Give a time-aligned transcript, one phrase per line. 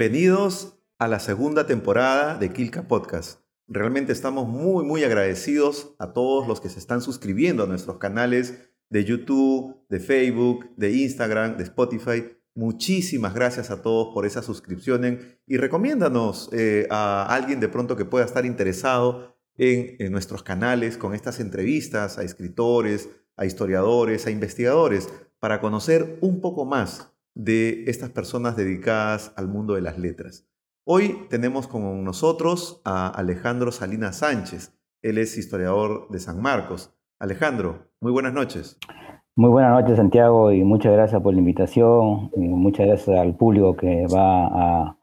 [0.00, 3.40] Bienvenidos a la segunda temporada de Kilka Podcast.
[3.68, 8.70] Realmente estamos muy, muy agradecidos a todos los que se están suscribiendo a nuestros canales
[8.88, 12.24] de YouTube, de Facebook, de Instagram, de Spotify.
[12.54, 18.06] Muchísimas gracias a todos por esa suscripción y recomiéndanos eh, a alguien de pronto que
[18.06, 24.30] pueda estar interesado en, en nuestros canales con estas entrevistas a escritores, a historiadores, a
[24.30, 27.12] investigadores, para conocer un poco más
[27.44, 30.46] de estas personas dedicadas al mundo de las letras.
[30.84, 34.76] Hoy tenemos con nosotros a Alejandro Salinas Sánchez.
[35.02, 36.94] Él es historiador de San Marcos.
[37.18, 38.78] Alejandro, muy buenas noches.
[39.36, 42.30] Muy buenas noches, Santiago, y muchas gracias por la invitación.
[42.36, 44.96] Y muchas gracias al público que va a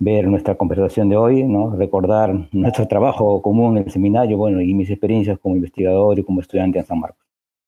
[0.00, 1.76] ver nuestra conversación de hoy, ¿no?
[1.76, 6.40] recordar nuestro trabajo común en el seminario bueno, y mis experiencias como investigador y como
[6.40, 7.25] estudiante en San Marcos.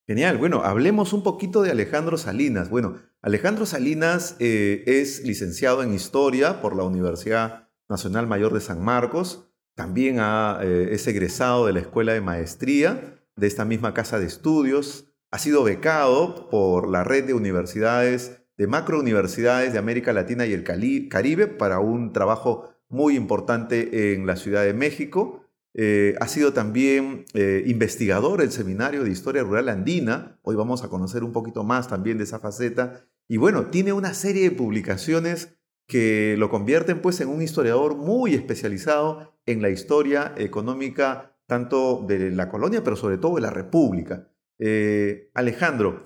[0.08, 2.70] Genial, bueno, hablemos un poquito de Alejandro Salinas.
[2.70, 8.82] Bueno, Alejandro Salinas eh, es licenciado en Historia por la Universidad Nacional Mayor de San
[8.82, 14.24] Marcos, también eh, es egresado de la Escuela de Maestría de esta misma casa de
[14.24, 20.54] estudios, ha sido becado por la red de universidades, de macrouniversidades de América Latina y
[20.54, 26.52] el Caribe para un trabajo muy importante en la Ciudad de México eh, ha sido
[26.52, 30.38] también eh, investigador del Seminario de Historia Rural Andina.
[30.42, 33.06] Hoy vamos a conocer un poquito más también de esa faceta.
[33.28, 38.34] Y bueno, tiene una serie de publicaciones que lo convierten pues en un historiador muy
[38.34, 44.28] especializado en la historia económica tanto de la colonia, pero sobre todo de la República.
[44.58, 46.02] Eh, Alejandro,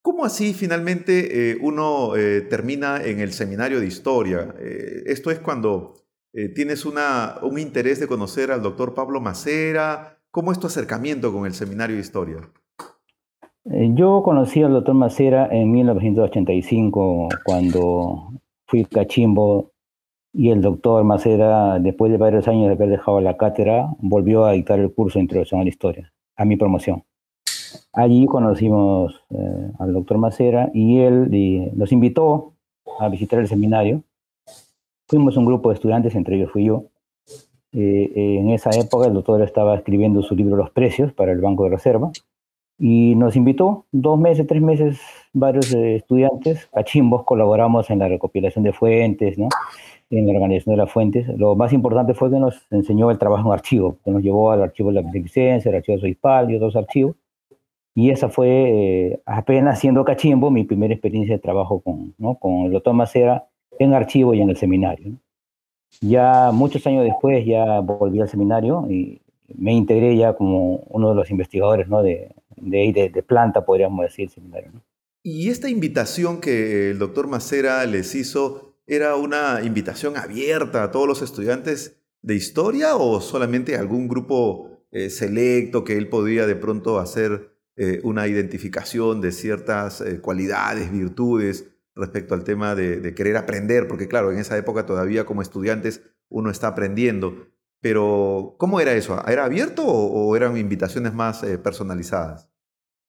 [0.00, 2.12] ¿cómo así finalmente uno
[2.48, 4.54] termina en el seminario de historia?
[4.58, 6.05] esto es cuando
[6.36, 10.18] eh, ¿Tienes un interés de conocer al doctor Pablo Macera?
[10.30, 12.36] ¿Cómo es tu acercamiento con el seminario de historia?
[13.64, 18.32] Eh, yo conocí al doctor Macera en 1985, cuando
[18.66, 19.72] fui cachimbo
[20.34, 24.52] y el doctor Macera, después de varios años de haber dejado la cátedra, volvió a
[24.52, 27.02] dictar el curso de Introducción a la Historia, a mi promoción.
[27.94, 32.52] Allí conocimos eh, al doctor Macera y él nos invitó
[33.00, 34.02] a visitar el seminario
[35.08, 36.84] Fuimos un grupo de estudiantes, entre ellos fui yo.
[37.72, 41.64] Eh, en esa época el doctor estaba escribiendo su libro Los Precios para el Banco
[41.64, 42.10] de Reserva
[42.78, 45.00] y nos invitó dos meses, tres meses,
[45.32, 49.48] varios eh, estudiantes, cachimbos, colaboramos en la recopilación de fuentes, ¿no?
[50.10, 51.28] en la organización de las fuentes.
[51.38, 54.62] Lo más importante fue que nos enseñó el trabajo en archivo, que nos llevó al
[54.62, 57.16] archivo de la Beneficencia, el archivo de Soispal y otros archivos.
[57.94, 62.34] Y esa fue, eh, apenas siendo cachimbo, mi primera experiencia de trabajo con, ¿no?
[62.34, 63.46] con el doctor Macera
[63.78, 65.12] en archivo y en el seminario.
[66.00, 69.20] Ya muchos años después ya volví al seminario y
[69.54, 72.02] me integré ya como uno de los investigadores ¿no?
[72.02, 74.72] de, de, de, planta, podríamos decir, seminario.
[75.22, 81.08] Y esta invitación que el doctor Macera les hizo, ¿era una invitación abierta a todos
[81.08, 86.98] los estudiantes de historia o solamente algún grupo eh, selecto que él podía de pronto
[86.98, 93.88] hacer eh, una identificación de ciertas eh, cualidades, virtudes respecto al tema de, querer aprender,
[93.88, 97.34] porque claro, en esa época todavía como estudiantes uno está aprendiendo,
[97.80, 99.16] pero ¿cómo era eso?
[99.26, 102.48] ¿Era abierto o, eran invitaciones más eh, personalizadas?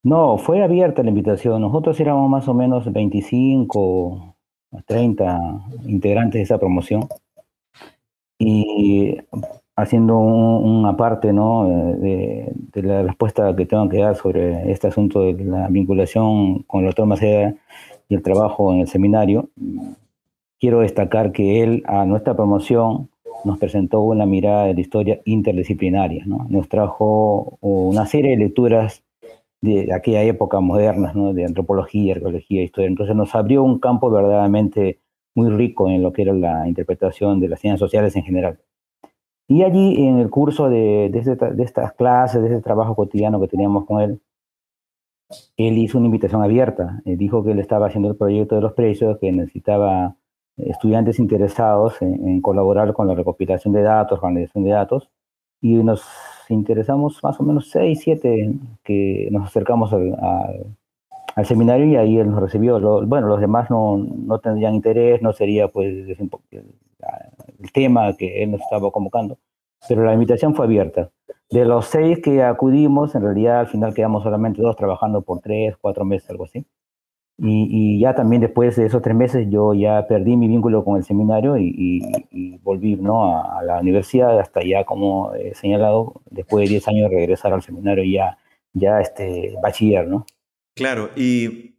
[0.04, 1.62] No, fue abierta la invitación.
[1.62, 4.36] Nosotros éramos más o menos 25
[4.72, 5.40] a 30
[5.86, 7.08] integrantes de esa promoción.
[8.40, 9.18] Y
[9.76, 11.68] haciendo una parte ¿no?
[12.00, 17.06] de, la respuesta que tengo que dar sobre este asunto de la vinculación con doctor
[17.06, 17.56] Maceda
[18.10, 19.50] y el trabajo en el seminario,
[20.60, 23.10] quiero destacar que él a nuestra promoción
[23.44, 26.46] nos presentó una mirada de la historia interdisciplinaria, ¿no?
[26.50, 29.04] nos trajo una serie de lecturas
[29.62, 31.34] de aquella época modernas, ¿no?
[31.34, 32.90] de antropología, arqueología, historia.
[32.90, 35.00] Entonces nos abrió un campo verdaderamente
[35.36, 38.60] muy rico en lo que era la interpretación de las ciencias sociales en general.
[39.48, 43.48] Y allí en el curso de, de, de estas clases, de ese trabajo cotidiano que
[43.48, 44.20] teníamos con él,
[45.58, 47.02] él hizo una invitación abierta.
[47.06, 50.16] Eh, dijo que él estaba haciendo el proyecto de los precios, que necesitaba
[50.58, 55.10] estudiantes interesados en, colaborar con la recopilación de datos, con la edición de datos,
[55.62, 56.04] y nos
[56.50, 58.54] interesamos más o menos seis, siete
[58.84, 60.76] que nos acercamos al,
[61.46, 62.80] seminario y ahí él nos recibió.
[63.06, 68.62] bueno, los demás no, no, tendrían interés, no sería pues el tema que él nos
[68.62, 69.38] estaba convocando,
[69.88, 71.12] pero la invitación fue abierta.
[71.50, 75.76] De los seis que acudimos, en realidad al final quedamos solamente dos trabajando por tres,
[75.80, 76.66] cuatro meses, algo así.
[77.40, 81.04] Y, ya también después de esos tres meses yo ya perdí mi vínculo con el
[81.04, 82.02] seminario y,
[82.64, 83.40] volví ¿no?
[83.40, 88.04] a, la universidad hasta ya, como he señalado, después de diez años regresar al seminario
[88.04, 88.40] ya,
[88.74, 90.26] ya este, bachiller, ¿no?
[90.76, 91.76] Claro, y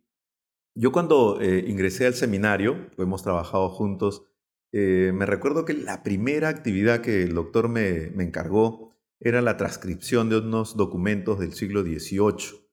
[0.76, 4.28] yo cuando eh, ingresé al seminario, hemos trabajado juntos
[4.72, 9.56] eh, me recuerdo que la primera actividad que el doctor me, me encargó era la
[9.56, 12.68] transcripción de unos documentos del siglo XVIII.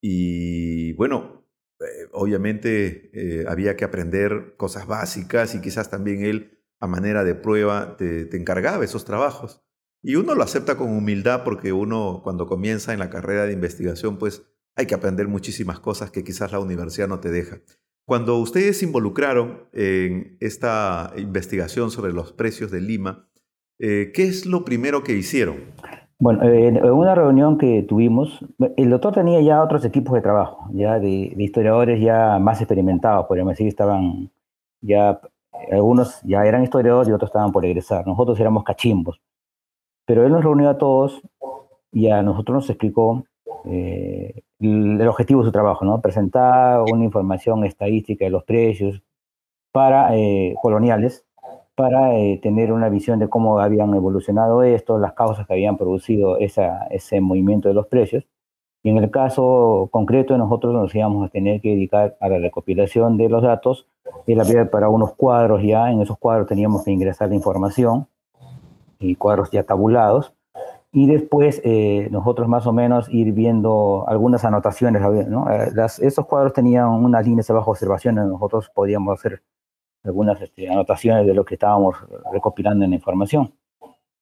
[0.00, 1.48] Y bueno,
[1.80, 7.34] eh, obviamente eh, había que aprender cosas básicas y quizás también él a manera de
[7.34, 9.62] prueba te, te, encargaba esos trabajos.
[10.02, 14.18] Y uno lo acepta con humildad porque uno cuando comienza en la carrera de investigación
[14.18, 14.42] pues
[14.74, 17.60] hay que aprender muchísimas cosas que quizás la universidad no te deja.
[18.04, 23.28] Cuando ustedes se involucraron en esta investigación sobre los precios de Lima,
[23.82, 25.56] eh, ¿qué es lo primero que hicieron?
[26.20, 28.38] Bueno, en una reunión que tuvimos,
[28.76, 33.54] el doctor tenía ya otros equipos de trabajo, ya de, historiadores ya más experimentados, podríamos
[33.54, 34.30] decir, estaban
[34.80, 35.20] ya,
[35.72, 38.06] algunos ya eran historiadores y otros estaban por egresar.
[38.06, 39.20] Nosotros éramos cachimbos.
[40.06, 41.20] Pero él nos reunió a todos
[41.90, 43.24] y a nosotros nos explicó
[43.64, 46.00] eh, el objetivo de su trabajo, ¿no?
[46.00, 49.02] Presentar una información estadística de los precios
[49.72, 51.24] para eh, coloniales,
[51.74, 56.36] para eh, tener una visión de cómo habían evolucionado esto, las causas que habían producido
[56.38, 58.24] esa, ese movimiento de los precios.
[58.82, 63.16] Y en el caso concreto, nosotros nos íbamos a tener que dedicar a la recopilación
[63.16, 63.86] de los datos,
[64.26, 68.08] y la para unos cuadros ya, en esos cuadros teníamos que ingresar la información,
[68.98, 70.34] y cuadros ya tabulados,
[70.92, 75.00] y después eh, nosotros más o menos ir viendo algunas anotaciones.
[75.28, 75.50] ¿no?
[75.50, 79.42] Eh, esos cuadros tenían unas líneas de bajo observación, nosotros podíamos hacer
[80.04, 81.96] algunas este, anotaciones de lo que estábamos
[82.32, 83.52] recopilando en la información.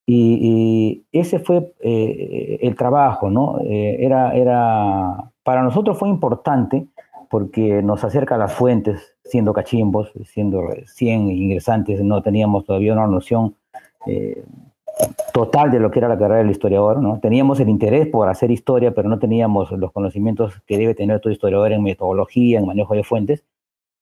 [0.06, 3.60] Y, ese fue eh, el trabajo, ¿no?
[3.60, 6.88] era, era, para nosotros fue importante
[7.28, 13.06] porque nos acerca a las fuentes, siendo cachimbos, siendo 100 ingresantes, no teníamos todavía una
[13.06, 13.54] noción
[15.32, 17.20] total de lo que era la carrera del historiador, ¿no?
[17.20, 21.32] Teníamos el interés por hacer historia, pero no teníamos los conocimientos que debe tener todo
[21.32, 23.44] historiador en metodología, en manejo de fuentes,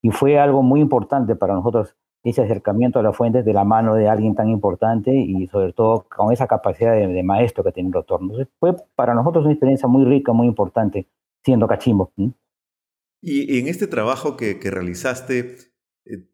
[0.02, 3.94] y fue algo muy importante para nosotros ese acercamiento a las fuentes de la mano
[3.94, 7.92] de alguien tan importante y sobre todo con esa capacidad de, maestro que tiene el
[7.92, 8.20] doctor.
[8.58, 11.06] Fue para nosotros una experiencia muy rica, muy importante,
[11.44, 12.12] siendo cachimbo.
[13.22, 15.56] Y en este trabajo que, que realizaste,
[16.06, 16.28] eh,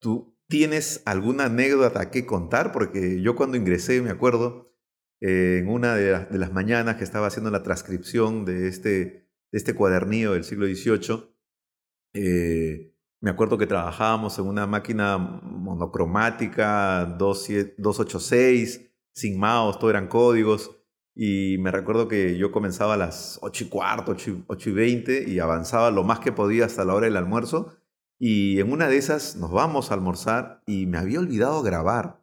[0.00, 2.72] tú, ¿Tienes alguna anécdota que contar?
[2.72, 4.74] Porque yo cuando ingresé, me acuerdo,
[5.20, 9.74] eh, en una de, las mañanas que estaba haciendo la transcripción de este, de este
[9.74, 11.32] cuadernillo del siglo XVIII,
[13.20, 20.76] me acuerdo que trabajábamos en una máquina monocromática 286, sin mouse, todo eran códigos.
[21.14, 25.38] Y me recuerdo que yo comenzaba a las 8 y cuarto, 8 y 20 y
[25.38, 27.76] avanzaba lo más que podía hasta la hora del almuerzo
[28.22, 32.22] y en una de esas nos vamos a almorzar y me había olvidado grabar.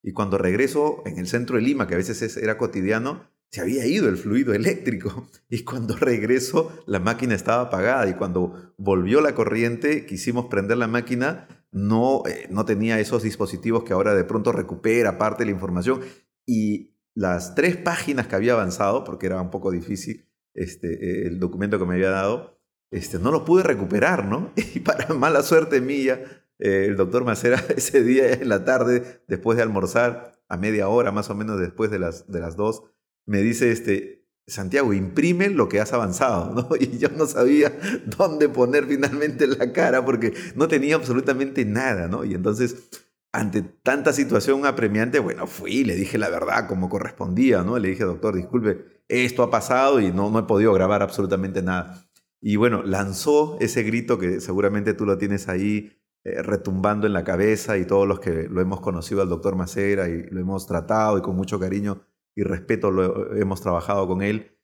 [0.00, 3.86] Y cuando regreso en el centro de Lima, que a veces era cotidiano, se había
[3.86, 5.30] ido el fluido eléctrico.
[5.48, 8.08] Y cuando regreso, la máquina estaba apagada.
[8.08, 13.84] Y cuando volvió la corriente, quisimos prender la máquina, no, eh, no tenía esos dispositivos
[13.84, 16.00] que ahora de pronto recupera parte de la información.
[16.44, 21.78] Y las tres páginas que había avanzado, porque era un poco difícil este, el documento
[21.78, 22.58] que me había dado,
[22.90, 24.52] este, no lo pude recuperar, ¿no?
[24.74, 26.22] Y para mala suerte mía,
[26.58, 31.10] eh, el doctor Macera ese día en la tarde, después de almorzar, a media hora
[31.10, 32.84] más o menos después de las, de las dos,
[33.26, 34.16] me dice, este,
[34.46, 36.68] Santiago, imprime lo que has avanzado, ¿no?
[36.80, 37.76] Y yo no sabía
[38.16, 42.24] dónde poner finalmente la cara porque no tenía absolutamente nada, ¿no?
[42.24, 42.88] Y entonces,
[43.32, 47.78] ante tanta situación apremiante, bueno, fui, le dije la verdad como correspondía, ¿no?
[47.78, 52.08] Le dije, doctor, disculpe, esto ha pasado y no, no he podido grabar absolutamente nada.
[52.40, 55.92] Y bueno, lanzó ese grito que seguramente tú lo tienes ahí
[56.24, 60.08] eh, retumbando en la cabeza y todos los que lo hemos conocido al doctor Macera
[60.08, 62.02] y lo hemos tratado y con mucho cariño
[62.36, 64.56] y respeto lo hemos trabajado con él,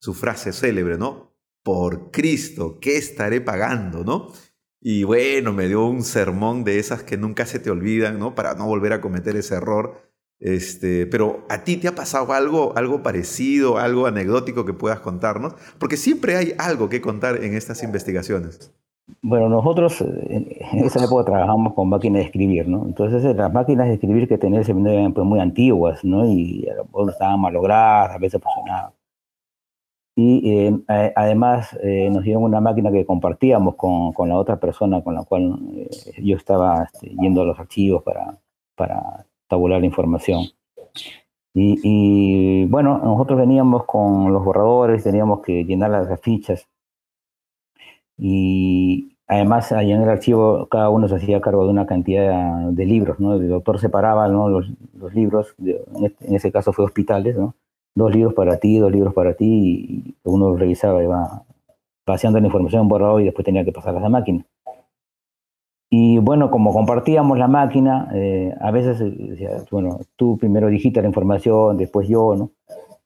[0.00, 1.36] su frase célebre, ¿no?
[1.62, 4.32] Por Cristo, ¿qué estaré pagando, no?
[4.80, 8.34] Y bueno, me dio un sermón de esas que nunca se te olvidan, ¿no?
[8.34, 10.08] Para no volver a cometer ese error.
[10.40, 15.54] Este, pero a ti te ha pasado algo, algo parecido, algo anecdótico que puedas contarnos,
[15.78, 18.72] porque siempre hay algo que contar en estas investigaciones.
[19.20, 20.46] Bueno, nosotros en
[20.84, 22.84] esa época trabajamos con máquinas de escribir, ¿no?
[22.86, 26.24] Entonces las máquinas de escribir que tenía el seminario eran pues, muy antiguas, ¿no?
[26.24, 26.68] Y
[27.08, 28.92] estaban malogradas, a veces funcionaban.
[30.14, 35.00] Y eh, además eh, nos dieron una máquina que compartíamos con, con, la otra persona
[35.00, 35.88] con la cual eh,
[36.20, 38.36] yo estaba este, yendo a los archivos para,
[38.74, 40.46] para tabular la información.
[41.54, 46.68] Y, bueno, nosotros veníamos con los borradores, teníamos que llenar las fichas.
[48.18, 52.84] Y además, allá en el archivo, cada uno se hacía cargo de una cantidad de
[52.84, 53.34] libros, ¿no?
[53.34, 54.48] El doctor separaba ¿no?
[54.48, 55.54] los, los, libros,
[56.02, 57.36] este, en ese caso fue hospitales.
[57.94, 61.42] Dos libros para ti, dos libros para ti, y uno revisaba, iba
[62.04, 64.44] paseando la información borrado y después tenía que pasar a la máquina.
[65.90, 71.08] Y bueno, como compartíamos la máquina, eh, a veces decía, bueno, tú primero dijiste la
[71.08, 72.50] información, después yo, ¿no?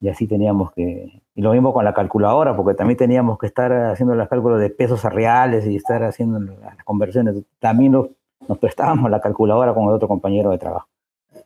[0.03, 1.23] Y así teníamos que...
[1.35, 4.69] Y lo mismo con la calculadora, porque también teníamos que estar haciendo los cálculos de
[4.69, 7.37] pesos a reales y estar haciendo las conversiones.
[7.61, 10.89] También nos prestábamos la calculadora con el otro compañero de trabajo.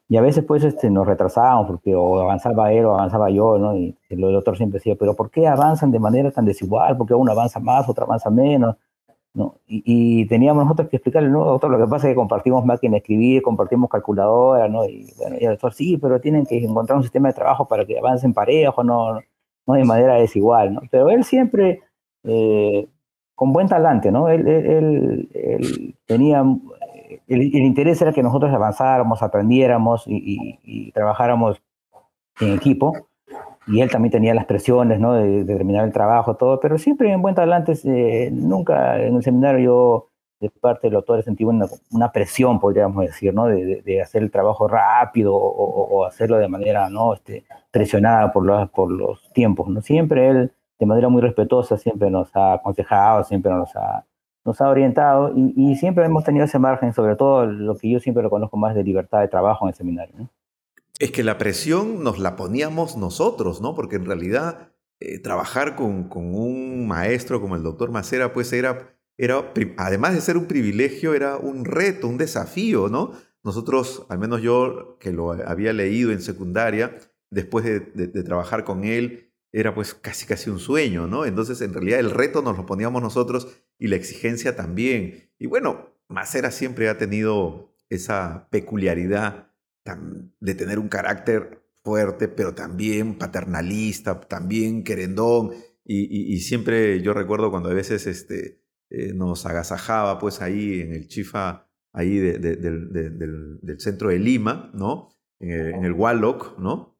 [0.09, 3.77] Y a veces pues este, nos retrasábamos porque o avanzaba él o avanzaba yo, ¿no?
[3.77, 6.97] Y el doctor siempre decía, pero ¿por qué avanzan de manera tan desigual?
[6.97, 8.77] ¿Por qué uno avanza más, otro avanza menos?
[9.37, 9.57] ¿No?
[9.67, 12.99] Y, teníamos nosotros que explicarle, no, doctor, lo que pasa es que compartimos máquina de
[12.99, 14.87] escribir, compartimos calculadora, ¿no?
[14.87, 17.85] Y bueno, y el doctor, sí, pero tienen que encontrar un sistema de trabajo para
[17.85, 19.21] que avancen parejo, no,
[19.67, 20.81] no de manera desigual, ¿no?
[20.91, 21.83] Pero él siempre,
[22.25, 22.89] eh,
[23.35, 24.31] con buen talante, ¿no?
[24.31, 26.43] Él, él, él tenía
[27.27, 31.63] el, interés era que nosotros avanzáramos, aprendiéramos y, trabajáramos
[32.41, 33.09] en equipo.
[33.67, 35.15] Y él también tenía las presiones, ¿no?
[35.15, 39.65] De, terminar el trabajo, todo, pero siempre en buen talante, eh, nunca en el seminario
[39.65, 43.47] yo, de parte del autor, sentí una, una presión, podríamos decir, ¿no?
[43.47, 47.15] De, de, hacer el trabajo rápido o, hacerlo de manera, ¿no?
[47.15, 49.81] Este, presionada por los, por los tiempos, ¿no?
[49.81, 54.05] Siempre él, de manera muy respetuosa, siempre nos ha aconsejado, siempre nos ha
[54.47, 58.23] nos ha orientado y, siempre hemos tenido ese margen, sobre todo lo que yo siempre
[58.23, 60.15] lo conozco más de libertad de trabajo en el seminario.
[60.99, 63.75] Es que la presión nos la poníamos nosotros, ¿no?
[63.75, 69.53] Porque en realidad eh, trabajar con, un maestro como el doctor Macera, pues era, era,
[69.77, 73.13] además de ser un privilegio, era un reto, un desafío, ¿no?
[73.43, 76.99] Nosotros, al menos yo que lo había leído en secundaria,
[77.31, 81.27] después de, de trabajar con él, era pues casi casi un sueño, ¿no?
[81.27, 83.49] Entonces en realidad el reto nos lo poníamos nosotros
[83.79, 85.31] y la exigencia también.
[85.39, 89.46] Y bueno, Macera siempre ha tenido esa peculiaridad
[90.41, 95.53] de tener un carácter fuerte, pero también paternalista, también querendón.
[95.85, 101.07] Y, siempre yo recuerdo cuando a veces este, eh, nos agasajaba pues ahí en el
[101.07, 105.11] chifa ahí del, centro de Lima, ¿no?
[105.39, 106.99] En el, en el Wallock, ¿no?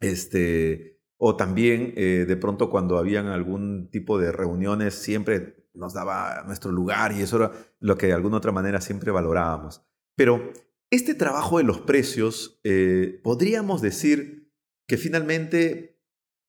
[0.00, 6.44] Este, o también eh, de pronto cuando habían algún tipo de reuniones siempre nos daba
[6.46, 9.84] nuestro lugar y eso era lo que de alguna otra manera siempre valorábamos.
[10.14, 10.52] Pero
[10.90, 14.50] este trabajo de los precios, eh, podríamos decir
[14.86, 15.98] que finalmente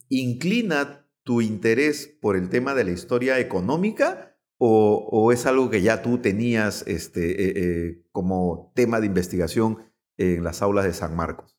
[0.10, 6.02] inclina tu interés por el tema de la historia económica o, es algo que ya
[6.02, 9.78] tú tenías este, eh, como tema de investigación
[10.18, 11.58] en las aulas de San Marcos?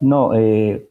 [0.00, 0.88] No, el,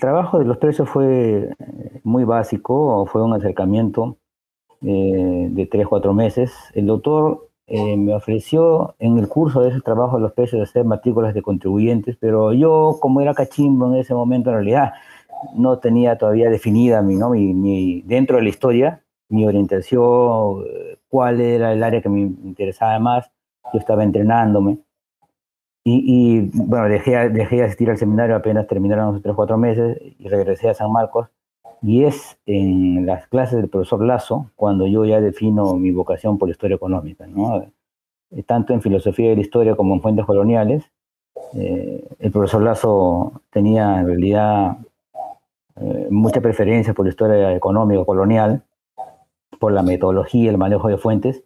[0.00, 4.18] trabajo de los precios fue eh, muy básico, fue un acercamiento
[4.82, 6.52] eh, de tres, cuatro meses.
[6.74, 10.84] El doctor eh, me ofreció en el curso de ese trabajo los precios de hacer
[10.84, 14.92] matrículas de contribuyentes, pero yo, como era cachimbo en ese momento, en realidad
[15.54, 17.30] no tenía todavía definida mi, ¿no?
[17.30, 19.02] mi, dentro de la historia
[19.32, 20.64] mi orientación,
[21.08, 23.30] cuál era el área que me interesaba más.
[23.72, 24.78] Yo estaba entrenándome.
[25.84, 30.28] Y, bueno, dejé, dejé de asistir al seminario apenas terminaron los tres, cuatro meses y
[30.28, 31.28] regresé a San Marcos.
[31.82, 36.48] Y es en las clases del profesor Lazo cuando yo ya defino mi vocación por
[36.48, 37.64] la historia económica, ¿no?
[38.30, 40.84] Eh, tanto en filosofía de la historia como en fuentes coloniales.
[41.54, 44.78] Eh, el profesor Lazo tenía en realidad
[45.80, 48.62] eh, mucha preferencia por la historia económica colonial,
[49.58, 51.42] por la metodología, el manejo de fuentes.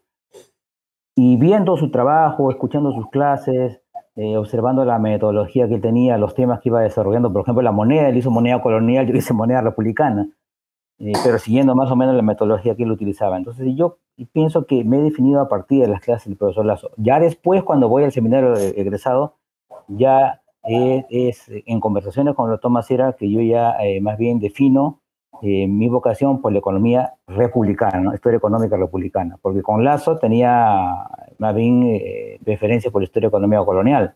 [1.14, 3.80] Y viendo su trabajo, escuchando sus clases,
[4.16, 8.08] eh, observando la metodología que tenía, los temas que iba desarrollando, por ejemplo, la moneda,
[8.08, 10.28] él hizo moneda colonial, yo hice moneda republicana,
[10.98, 13.36] eh, pero siguiendo más o menos la metodología que él utilizaba.
[13.36, 13.98] Entonces yo
[14.32, 16.90] pienso que me he definido a partir de las clases del profesor Lazo.
[16.96, 19.36] Ya después, cuando voy al seminario egresado,
[19.88, 25.02] ya es, en conversaciones con el doctor Macera que yo ya eh, más bien defino
[25.42, 28.14] mi vocación por la economía republicana, ¿no?
[28.14, 32.40] historia económica republicana, porque con Lazo tenía más bien eh,
[32.92, 34.14] por la historia económica colonial.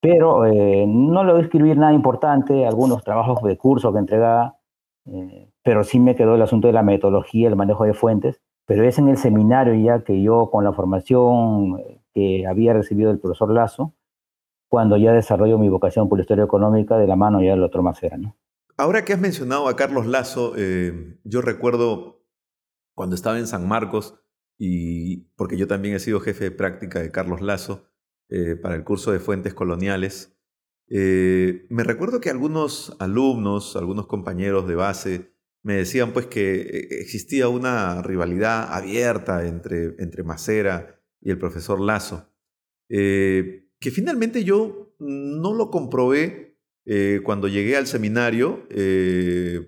[0.00, 4.56] Pero eh, no a escribir nada importante, algunos trabajos de curso que entregaba,
[5.06, 8.84] eh, pero sí me quedó el asunto de la metodología, el manejo de fuentes, pero
[8.84, 11.80] es en el seminario ya que yo con la formación
[12.12, 13.94] que había recibido del profesor Lazo,
[14.68, 17.82] cuando ya desarrollo mi vocación por la historia económica de la mano ya del otro
[17.82, 18.16] Macera.
[18.16, 18.36] ¿no?
[18.76, 20.54] Ahora que has mencionado a Carlos Lazo,
[21.24, 22.26] yo recuerdo
[22.94, 24.18] cuando estaba en San Marcos,
[24.58, 27.88] y porque yo también he sido jefe de práctica de Carlos Lazo
[28.28, 30.38] eh, para el curso de fuentes coloniales.
[30.88, 36.88] Eh, me recuerdo que algunos alumnos, algunos compañeros de base, me decían pues que eh,
[37.00, 42.32] existía una rivalidad abierta entre, entre Macera y el profesor Lazo,
[42.88, 46.45] que finalmente yo no lo comprobé
[47.24, 48.62] cuando llegué al seminario,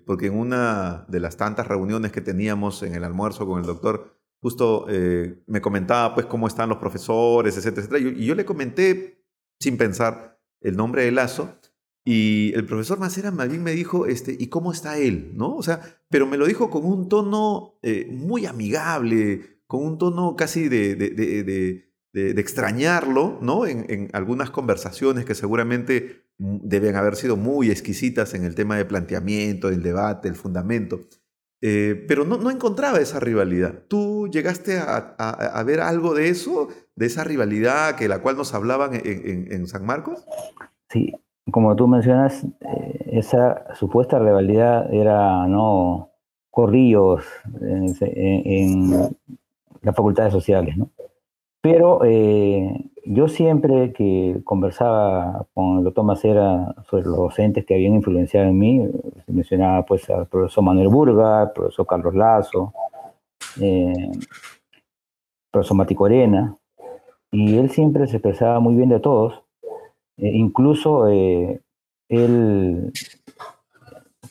[0.07, 4.19] porque en una de las tantas reuniones que teníamos en el almuerzo con el doctor
[4.41, 8.17] justo eh, me comentaba pues cómo están los profesores, etcétera, etcétera.
[8.17, 9.25] Y yo, le comenté,
[9.61, 11.57] sin pensar, el nombre de Lazo.
[12.05, 15.33] Y el profesor Macera más me dijo, este, ¿y cómo está él?
[15.35, 15.55] ¿No?
[15.57, 20.35] O sea, pero me lo dijo con un tono eh, muy amigable, con un tono
[20.35, 21.85] casi de, de,
[22.41, 23.67] extrañarlo, ¿no?
[23.67, 29.69] En, algunas conversaciones que seguramente deben haber sido muy exquisitas en el tema de planteamiento,
[29.69, 31.01] el debate, el fundamento.
[31.61, 33.83] Eh, pero no, no, encontraba esa rivalidad.
[33.89, 38.93] ¿Tú llegaste a, ver algo de eso, de esa rivalidad que la cual nos hablaban
[38.95, 40.25] en, San Marcos?
[40.89, 41.13] Sí,
[41.51, 46.13] como tú mencionas, eh, esa supuesta rivalidad era no
[46.51, 47.25] corrillos
[47.61, 48.93] en,
[49.83, 50.91] las facultades sociales, ¿no?
[51.61, 57.95] Pero eh, yo siempre que conversaba con el doctor Macera sobre los docentes que habían
[57.95, 58.87] influenciado en mí,
[59.25, 62.73] se mencionaba pues al profesor Manuel Burga, al profesor Carlos Lazo,
[63.61, 64.11] eh,
[65.51, 66.57] profesor Mati Corena,
[67.31, 69.43] y él siempre se expresaba muy bien de todos,
[70.19, 71.61] eh, incluso eh,
[72.09, 72.93] él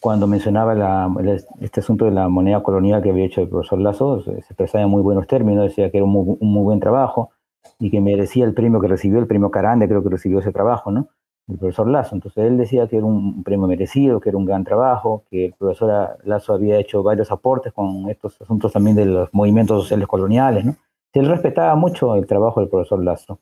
[0.08, 1.12] cuando mencionaba
[1.60, 4.90] este asunto de la moneda colonial que había hecho el profesor Lazo, se, expresaba en
[4.90, 7.32] muy buenos términos, decía que era un muy, buen trabajo
[7.78, 10.92] y que merecía el premio que recibió, el premio Carande, creo que recibió ese trabajo,
[10.92, 11.10] ¿no?
[11.50, 12.16] El profesor Lazo.
[12.16, 15.54] Entonces él decía que era un premio merecido, que era un gran trabajo, que el
[15.56, 20.64] profesor Lazo había hecho varios aportes con estos asuntos también de los movimientos sociales coloniales,
[20.64, 20.78] ¿no?
[21.12, 23.42] Él respetaba mucho el trabajo del profesor Lazo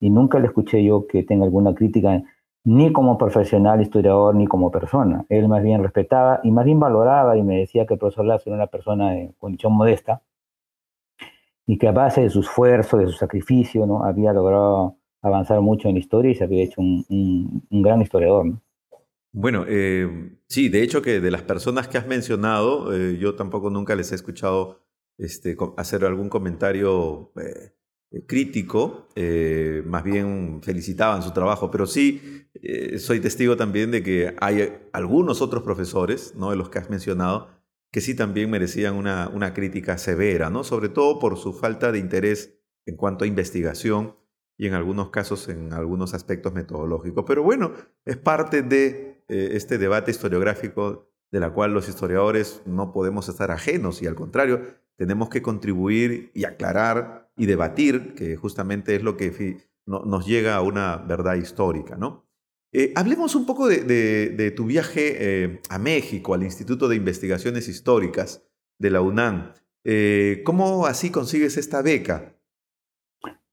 [0.00, 2.20] y nunca le escuché yo que tenga alguna crítica
[2.64, 5.24] ni como profesional historiador ni como persona.
[5.28, 8.44] Él más bien respetaba y más bien valoraba y me decía que el profesor Lazo
[8.46, 10.22] era una persona de condición modesta
[11.66, 14.04] y que a base de su esfuerzo, de su sacrificio, ¿no?
[14.04, 18.46] había logrado avanzar mucho en la historia y se había hecho un, gran historiador.
[19.32, 23.70] Bueno, eh, sí, de hecho que de las personas que has mencionado, eh, yo tampoco
[23.70, 24.80] nunca les he escuchado
[25.18, 27.72] este, hacer algún comentario eh,
[28.26, 34.34] crítico, eh, más bien felicitaban su trabajo, pero sí eh, soy testigo también de que
[34.40, 36.50] hay algunos otros profesores, ¿no?
[36.50, 37.48] de los que has mencionado,
[37.92, 40.64] que sí también merecían una, una crítica severa, ¿no?
[40.64, 44.16] sobre todo por su falta de interés en cuanto a investigación
[44.56, 47.24] y en algunos casos en algunos aspectos metodológicos.
[47.26, 47.72] Pero bueno,
[48.04, 54.02] es parte de este debate historiográfico de la cual los historiadores no podemos estar ajenos
[54.02, 54.60] y al contrario,
[54.96, 60.60] tenemos que contribuir y aclarar y debatir, que justamente es lo que nos llega a
[60.60, 61.96] una verdad histórica.
[61.96, 62.26] ¿no?
[62.70, 68.46] Eh, hablemos un poco de, tu viaje eh, a México, al Instituto de Investigaciones Históricas
[68.78, 69.54] de la UNAM.
[69.84, 72.34] Eh, ¿Cómo así consigues esta beca?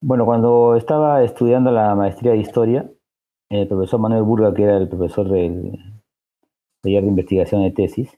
[0.01, 2.91] Bueno, cuando estaba estudiando la maestría de historia,
[3.49, 5.79] el profesor Manuel Burga, que era el profesor del
[6.81, 8.09] taller de investigación de tesis,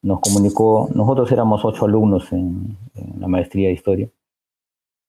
[0.00, 2.78] nos comunicó, nosotros éramos ocho alumnos en
[3.18, 4.10] la maestría de historia,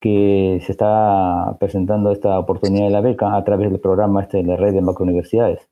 [0.01, 4.43] que se está presentando esta oportunidad de la beca a través del programa este de
[4.43, 5.69] la red de macrouniversidades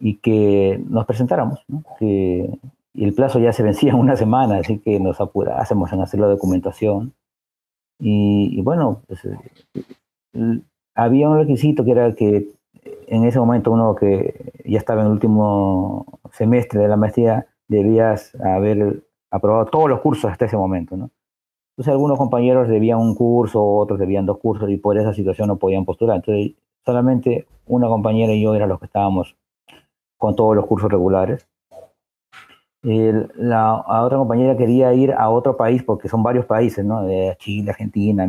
[0.00, 1.64] y que nos presentáramos,
[1.98, 2.50] que
[2.94, 6.26] el plazo ya se vencía en una semana, así que nos apurásemos en hacer la
[6.26, 7.14] documentación.
[8.00, 10.60] Y, bueno, pues, eh,
[10.94, 12.48] había un requisito que era que
[13.06, 18.34] en ese momento uno que ya estaba en el último semestre de la maestría debías
[18.40, 21.10] haber aprobado todos los cursos hasta ese momento, ¿no?
[21.78, 25.58] Entonces algunos compañeros debían un curso, otros debían dos cursos y por esa situación no
[25.58, 26.16] podían postular.
[26.16, 29.36] Entonces solamente una compañera y yo eran los que estábamos
[30.16, 31.46] con todos los cursos regulares.
[32.82, 37.04] la, otra compañera quería ir a otro país porque son varios países, ¿no?
[37.04, 38.28] De Chile, Argentina.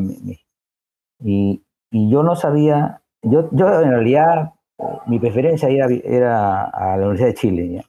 [1.20, 4.54] Y, y yo no sabía, yo, yo en realidad
[5.08, 7.86] mi preferencia era, era a la Universidad de Chile.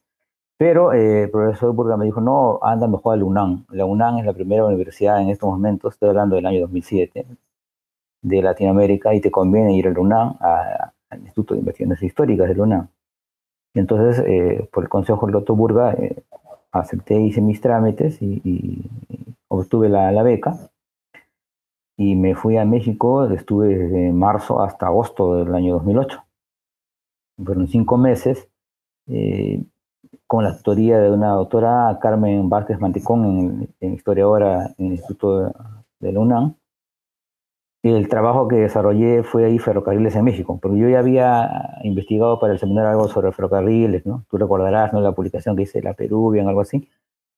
[0.61, 3.65] Pero eh, el profesor Burga me dijo, no, anda mejor a la UNAM.
[3.71, 7.27] La UNAM es la primera universidad en estos momentos, estoy hablando del año 2007,
[8.21, 12.55] de Latinoamérica, y te conviene ir a la UNAM, al Instituto de Investigaciones Históricas de
[12.57, 12.89] la UNAM.
[13.75, 16.23] entonces, eh, por el consejo del doctor Burga, eh,
[16.73, 18.85] acepté, hice mis trámites y,
[19.49, 20.59] obtuve la, la, beca.
[21.97, 26.23] Y me fui a México, estuve desde marzo hasta agosto del año 2008.
[27.43, 28.47] Fueron cinco meses
[30.27, 35.53] con la tutoría de una doctora Carmen Vázquez Manticón, en, historiadora en el Instituto
[35.99, 36.55] de, la UNAM.
[37.83, 42.53] El trabajo que desarrollé fue ahí ferrocarriles en México, porque yo ya había investigado para
[42.53, 44.25] el seminario algo sobre ferrocarriles, ¿no?
[44.31, 45.01] Tú recordarás, ¿no?
[45.01, 46.89] La publicación que hice la Peruvian, algo así.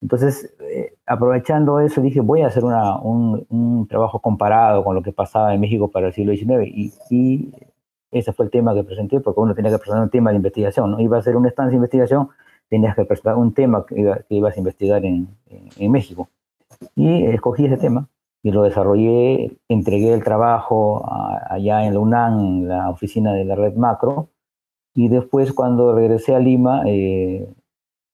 [0.02, 5.02] Entonces, eh, aprovechando eso, dije, voy a hacer una, un, un, trabajo comparado con lo
[5.02, 6.66] que pasaba en México para el siglo XIX.
[6.66, 7.54] Y, y,
[8.10, 10.90] ese fue el tema que presenté, porque uno tenía que presentar un tema de investigación,
[10.90, 11.00] ¿no?
[11.00, 12.28] Iba a hacer una estancia de investigación
[12.72, 15.28] tenías que presentar un tema que, ibas a investigar en,
[15.90, 16.30] México.
[16.96, 18.08] Y escogí ese tema
[18.42, 21.04] y lo desarrollé, entregué el trabajo
[21.50, 24.30] allá en la UNAM, en la oficina de la red macro,
[24.94, 27.46] y después cuando regresé a Lima, eh,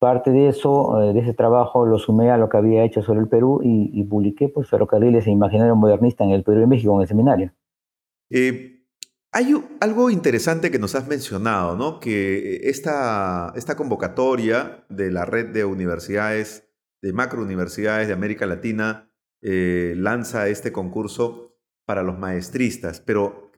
[0.00, 3.20] parte de eso, eh, de ese trabajo, lo sumé a lo que había hecho sobre
[3.20, 7.02] el Perú y, publiqué pues, Ferrocarriles e Imaginario Modernista en el Perú y México en
[7.02, 7.52] el seminario.
[8.30, 8.77] Eh,
[9.32, 12.00] hay algo interesante que nos has mencionado, ¿no?
[12.00, 16.68] Que esta, esta convocatoria de la red de universidades,
[17.02, 19.12] de macrouniversidades de América Latina,
[19.42, 23.52] eh, lanza este concurso para los maestristas, pero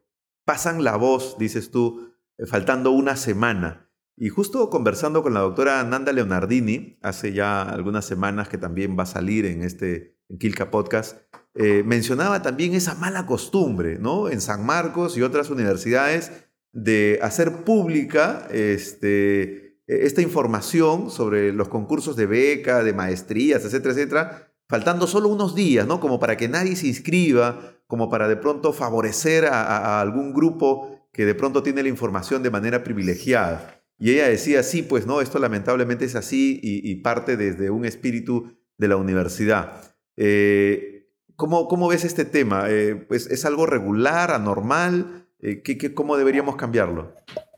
[0.45, 2.15] pasan la voz, dices tú,
[2.47, 3.91] faltando una semana.
[4.17, 9.05] Y justo conversando con la doctora Nanda Leonardini, hace ya algunas semanas que también va
[9.05, 11.19] a salir en este Kilka Podcast,
[11.55, 14.29] eh, mencionaba también esa mala costumbre, ¿no?
[14.29, 16.33] En San Marcos y otras universidades
[16.73, 24.53] de hacer pública este, esta información sobre los concursos de beca, de maestrías, etcétera, etcétera,
[24.69, 25.99] faltando solo unos días, ¿no?
[25.99, 31.27] Como para que nadie se inscriba, como para de pronto favorecer a algún grupo que
[31.27, 33.81] de pronto tiene la información de manera privilegiada.
[34.01, 38.57] Y ella decía, sí, pues no, esto lamentablemente es así y, parte desde un espíritu
[38.79, 39.73] de la universidad.
[40.17, 41.00] Eh,
[41.41, 42.65] ¿cómo, ¿cómo, ves este tema?
[42.69, 45.25] Eh, pues, ¿Es algo regular, anormal?
[45.41, 47.13] Eh, ¿qué, cómo deberíamos cambiarlo?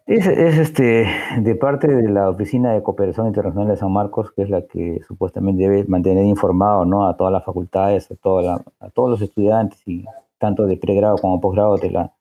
[0.07, 1.09] Es, es, este,
[1.40, 5.01] de parte de la Oficina de Cooperación Internacional de San Marcos, que es la que
[5.09, 7.09] supuestamente debe mantener informado ¿no?
[7.09, 10.05] a todas las facultades, a, toda a todos los estudiantes, y
[10.38, 12.12] tanto de pregrado como posgrado de, la,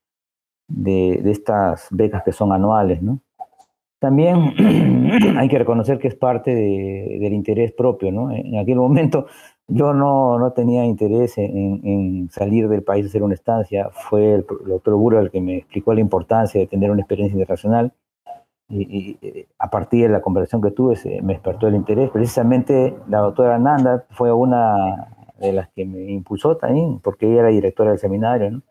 [0.67, 3.03] de, de estas becas que son anuales.
[3.03, 3.19] ¿no?
[4.01, 4.55] también
[5.37, 8.31] hay que reconocer que es parte del interés propio, ¿no?
[8.31, 9.27] En aquel momento
[9.67, 14.45] yo no, no tenía interés en, salir del país a hacer una estancia, fue el,
[14.65, 17.93] doctor Burro el que me explicó la importancia de tener una experiencia internacional
[18.69, 19.17] y,
[19.59, 22.09] a partir de la conversación que tuve me despertó el interés.
[22.09, 27.49] Precisamente la doctora Nanda fue una de las que me impulsó también, porque ella era
[27.49, 28.61] directora del seminario, ¿no?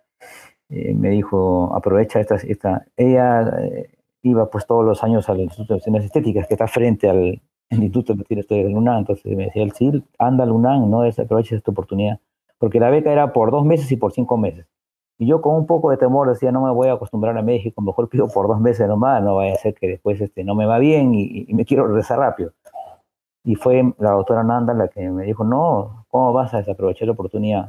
[0.70, 3.42] Eh, me dijo, aprovecha esta, esta ella...
[3.62, 3.90] Eh,
[4.22, 8.14] iba pues todos los años al Instituto de Ciencias Estéticas, que está frente al Instituto
[8.14, 8.98] de Ciencias de UNAM.
[8.98, 12.20] Entonces me decía, el CIL, anda al UNAM, no desaproveches esta oportunidad.
[12.58, 14.66] Porque la beca era por dos meses y por cinco meses.
[15.20, 17.82] Y yo con un poco de temor decía, no me voy a acostumbrar a México,
[17.82, 20.64] mejor pido por dos meses nomás, no vaya a ser que después este, no me
[20.64, 22.52] va bien y, me quiero regresar rápido.
[23.44, 27.12] Y fue la doctora Nanda la que me dijo, no, ¿cómo vas a desaprovechar la
[27.12, 27.68] oportunidad?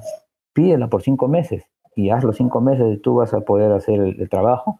[0.53, 3.99] Pídela por cinco meses y haz los cinco meses y tú vas a poder hacer
[3.99, 4.79] el trabajo.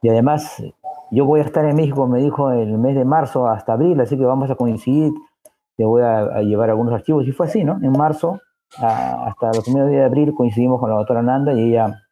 [0.00, 0.62] Y además
[1.10, 4.16] yo voy a estar en México, me dijo, el mes de marzo hasta abril, así
[4.16, 5.12] que vamos a coincidir,
[5.76, 7.26] te voy a, llevar algunos archivos.
[7.26, 7.78] Y fue así, ¿no?
[7.82, 8.40] En marzo,
[8.76, 12.02] hasta los primeros días de abril, coincidimos con la doctora Nanda y ella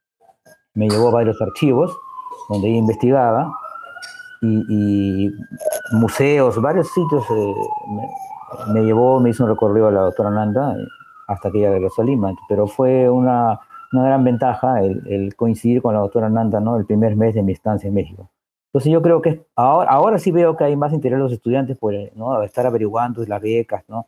[0.74, 1.96] me llevó varios archivos
[2.48, 3.52] donde ella investigaba
[4.40, 5.30] y,
[5.92, 7.24] museos, varios sitios.
[7.30, 7.54] Eh,
[8.72, 10.86] me, llevó, me hizo un recorrido a la doctora Nanda eh,
[11.26, 12.32] hasta que ella regresó a Lima.
[12.48, 13.58] Pero fue una,
[13.92, 16.76] una gran ventaja el, el, coincidir con la doctora Nanda, ¿no?
[16.76, 18.30] El primer mes de mi estancia en México.
[18.76, 21.78] Entonces yo creo que ahora, ahora sí veo que hay más interés de los estudiantes
[21.78, 22.42] por ¿no?
[22.42, 24.06] estar averiguando las becas, ¿no?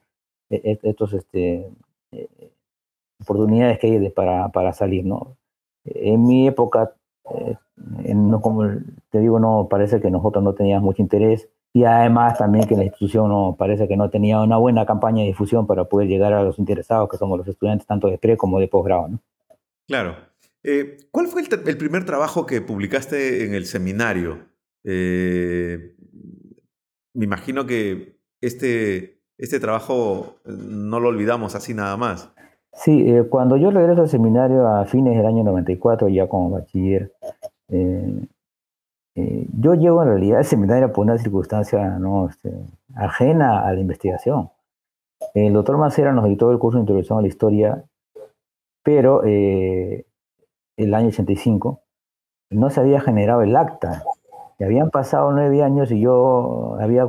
[0.50, 1.70] E, e, estos, este,
[2.12, 2.28] eh,
[3.18, 5.38] oportunidades que hay para, salir, ¿no?
[5.87, 6.92] En mi época,
[7.31, 8.68] eh, no, como
[9.09, 12.85] te digo, no parece que nosotros no teníamos mucho interés y además también que la
[12.85, 16.42] institución no parece que no tenía una buena campaña de difusión para poder llegar a
[16.42, 19.09] los interesados, que somos los estudiantes tanto de pre como de posgrado.
[19.87, 20.14] Claro.
[20.62, 24.47] Eh, ¿Cuál fue el, el, primer trabajo que publicaste en el seminario?
[24.90, 25.94] Eh,
[27.14, 32.33] me imagino que este, este trabajo eh, no lo olvidamos así nada más.
[32.72, 37.12] Sí, eh, cuando yo regreso al seminario a fines del año 94, ya como bachiller,
[39.61, 42.29] yo llego en realidad al seminario por una circunstancia ¿no?
[42.29, 42.51] Este,
[42.94, 44.51] ajena a la investigación.
[45.35, 47.85] El doctor Macera nos editó el curso de Introducción a la Historia,
[48.83, 50.05] pero el
[50.94, 51.83] año 85
[52.51, 54.05] no se había generado el acta
[54.59, 57.07] y habían pasado nueve años y yo había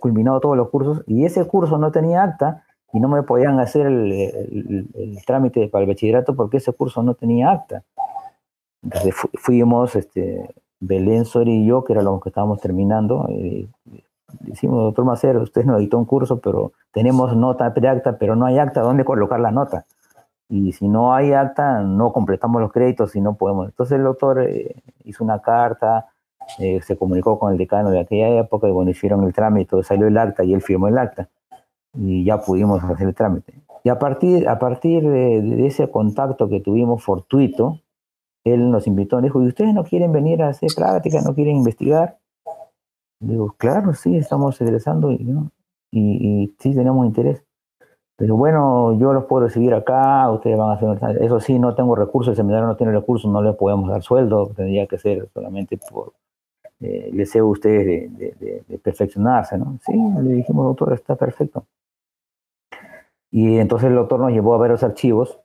[0.00, 3.86] culminado todos los cursos y ese curso no tenía acta y no me podían hacer
[3.86, 7.82] el, trámite para el bachillerato porque ese curso no tenía acta.
[8.82, 13.68] Entonces fuimos, este, Belén, Sori y yo, que era los que estábamos terminando, y
[14.40, 18.46] decimos, doctor Macero, usted nos editó un curso, pero tenemos nota de acta, pero no
[18.46, 19.86] hay acta, ¿dónde colocar la nota?
[20.48, 23.68] Y si no hay acta, no completamos los créditos y no podemos.
[23.68, 26.11] Entonces el doctor eh, hizo una carta,
[26.58, 30.06] eh, se comunicó con el decano de aquella época y bueno, hicieron el trámite, salió
[30.06, 31.28] el acta y él firmó el acta
[31.94, 33.54] y ya pudimos hacer el trámite.
[33.84, 37.80] Y a partir, a partir de, ese contacto que tuvimos fortuito,
[38.44, 42.18] él nos invitó, dijo, ¿y ustedes no quieren venir a hacer práctica, no quieren investigar?
[43.20, 45.26] Digo, claro, sí, estamos egresando y,
[45.92, 47.44] y, sí tenemos interés.
[48.18, 51.22] bueno, yo los puedo recibir acá, ustedes van a hacer...
[51.22, 54.48] Eso sí, no tengo recursos, el seminario no tiene recursos, no le podemos dar sueldo,
[54.56, 56.12] tendría que ser solamente por
[56.82, 59.78] eh, deseo de ustedes de, perfeccionarse, ¿no?
[59.84, 61.64] Sí, le dijimos, doctor, está perfecto.
[63.30, 65.38] Y entonces el doctor nos llevó a ver los archivos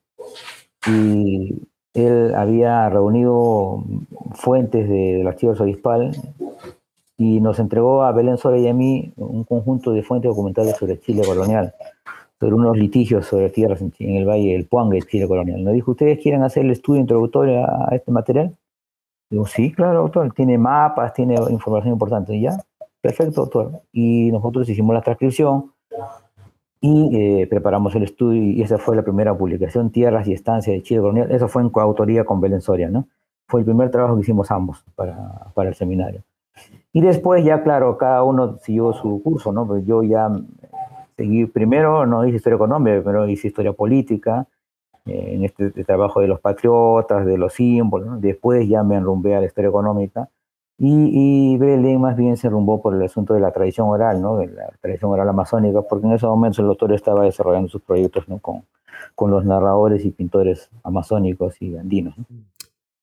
[0.88, 3.84] y él había reunido
[4.34, 6.12] fuentes del archivo arzobispal
[7.18, 11.00] y nos entregó a Belén Sola y a mí un conjunto de fuentes documentales sobre
[11.00, 11.74] Chile colonial
[12.40, 15.64] sobre unos litigios sobre tierras en, el Valle del Puangue, Chile colonial.
[15.64, 18.56] Nos dijo, ¿ustedes quieren hacer el estudio introductorio a, este material?
[19.30, 22.36] Digo, sí, claro, doctor, tiene mapas, tiene información importante.
[22.36, 22.58] Y ya,
[23.02, 23.82] perfecto, doctor.
[23.92, 25.72] Y nosotros hicimos la transcripción
[26.80, 30.84] y eh, preparamos el estudio y esa fue la primera publicación, Tierras y Estancias de
[30.84, 31.32] Chile colonial.
[31.32, 33.08] Eso fue en coautoría con Belén Soria, ¿no?
[33.48, 36.24] Fue el primer trabajo que hicimos ambos para, para el seminario.
[36.94, 39.68] Y después ya, claro, cada uno siguió su curso, ¿no?
[39.68, 40.30] Pues yo ya
[41.54, 44.57] primero no hice historia económica, pero hice historia política, eh,
[45.08, 49.46] en este, trabajo de los patriotas, de los símbolos, después ya me enrumbé a la
[49.46, 50.30] historia económica,
[50.78, 54.38] y, y Belén más bien se enrumbó por el asunto de la tradición oral, ¿no?
[54.38, 58.28] de la tradición oral amazónica, porque en ese momento el doctor estaba desarrollando sus proyectos
[58.30, 58.38] ¿no?
[58.40, 58.64] con,
[59.16, 62.16] con los narradores y pintores amazónicos y andinos.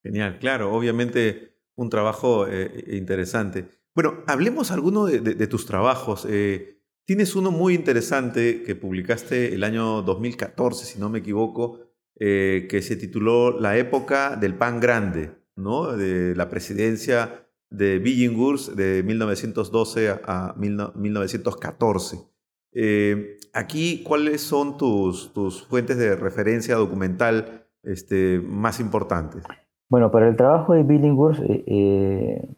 [0.03, 3.67] Genial, claro, obviamente un trabajo eh, interesante.
[3.95, 6.27] Bueno, hablemos alguno de, de, tus trabajos.
[6.29, 6.75] Eh,
[7.07, 11.81] Tienes uno muy interesante que publicaste el año 2014, si no me equivoco,
[12.21, 15.97] eh, que se tituló La época del pan grande, ¿no?
[15.97, 22.19] de la presidencia de Billinghurst de 1912 a 1914.
[22.73, 29.45] Eh, aquí, ¿cuáles son tus, tus, fuentes de referencia documental este, más importantes?
[29.91, 32.49] Bueno, para el trabajo de Billinghurst, eh,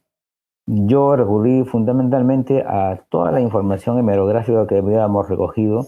[0.66, 5.87] yo recurrí fundamentalmente a toda la información hemerográfica que habíamos recogido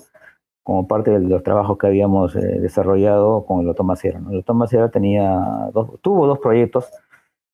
[0.62, 4.20] como parte de los trabajos que habíamos eh, desarrollado con el doctor Macera.
[4.30, 5.70] El Macera tenía
[6.02, 6.90] tuvo dos proyectos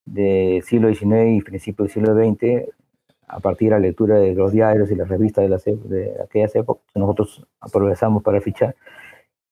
[0.05, 2.69] de siglo XIX y principios del siglo XX
[3.29, 6.55] a partir de la lectura de los diarios y las revistas de, las, de aquellas
[6.55, 6.85] épocas.
[6.95, 8.77] Nosotros aprovechamos para fichar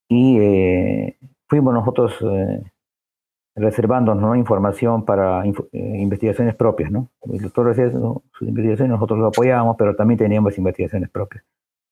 [0.09, 2.62] y eh, fuimos nosotros eh,
[3.57, 6.91] reservándonos información para eh, investigaciones propias.
[6.91, 7.09] ¿no?
[7.31, 11.45] El doctor hacía sus investigaciones, nosotros lo apoyábamos, pero también teníamos investigaciones propias.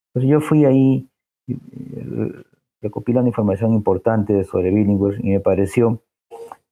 [0.09, 1.09] Entonces yo fui ahí
[1.53, 2.33] eh,
[2.81, 6.03] recopilando información importante sobre Billinghurst y me pareció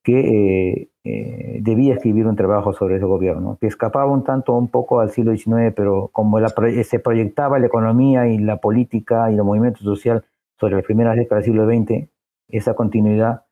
[0.03, 5.01] que eh, debía escribir un trabajo sobre ese gobierno, que escapaba un tanto un poco
[5.01, 9.81] al siglo XIX, pero como se proyectaba la economía y la política y el movimiento
[9.81, 10.25] social
[10.59, 12.09] sobre las primeras décadas del siglo XX,
[12.49, 13.43] esa continuidad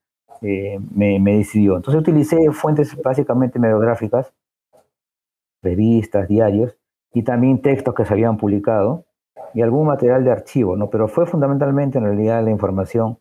[0.43, 1.77] eh, me, decidió.
[1.77, 4.33] Entonces utilicé fuentes básicamente mediográficas,
[5.63, 6.77] revistas, diarios,
[7.13, 9.05] y también textos que se habían publicado
[9.57, 10.91] y algún material de archivo, ¿no?
[10.91, 13.17] Pero fue fundamentalmente en realidad la información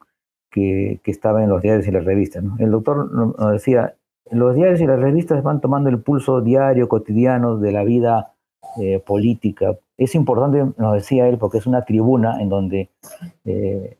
[0.51, 2.57] que, que estaba en los diarios y las revistas, ¿no?
[2.59, 3.95] El doctor nos decía,
[4.31, 8.33] los diarios y las revistas van tomando el pulso diario, cotidiano de la vida
[8.81, 9.77] eh, política.
[9.97, 12.89] Es importante, nos decía él, porque es una tribuna en donde
[13.45, 13.97] eh,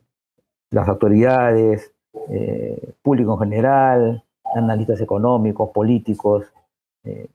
[0.70, 1.90] las autoridades,
[2.28, 6.44] eh, público en general, analistas económicos, políticos,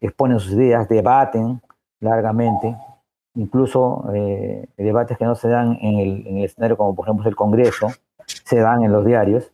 [0.02, 1.62] exponen sus ideas, debaten
[2.02, 2.76] largamente,
[3.36, 7.88] incluso eh, debates que no se dan en el, escenario como por ejemplo el Congreso,
[8.26, 9.52] se dan en los diarios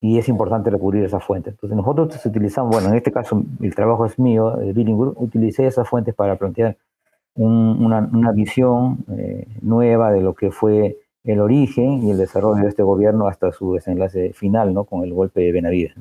[0.00, 1.54] y es importante recurrir a esas fuentes.
[1.54, 5.88] Entonces nosotros utilizamos, bueno, en este caso el trabajo es mío, de Billinghurst, utilicé esas
[5.88, 6.76] fuentes para plantear
[7.34, 9.06] una, una, visión
[9.62, 13.74] nueva de lo que fue el origen y el desarrollo de este gobierno hasta su
[13.74, 14.84] desenlace final, ¿no?
[14.84, 15.94] Con el golpe de Benavides.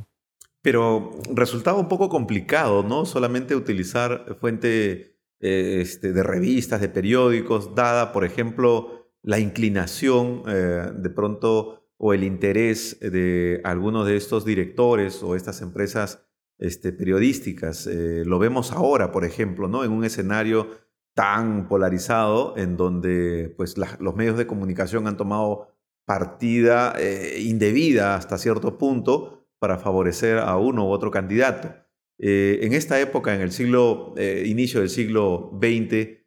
[0.61, 3.05] Pero resultaba un poco complicado, ¿no?
[3.05, 5.10] Solamente utilizar fuente
[5.43, 12.13] eh, este, de revistas, de periódicos, dada, por ejemplo, la inclinación eh, de pronto o
[12.13, 16.23] el interés de algunos de estos directores o estas empresas
[16.59, 17.87] este, periodísticas.
[17.87, 19.83] Eh, lo vemos ahora, por ejemplo, ¿no?
[19.83, 20.67] En un escenario
[21.15, 25.69] tan polarizado en donde pues, los medios de comunicación han tomado
[26.05, 26.95] partida
[27.37, 31.73] indebida hasta cierto punto para favorecer a uno u otro candidato.
[32.19, 36.19] Eh, en esta época, en el siglo, eh, inicio del siglo XX,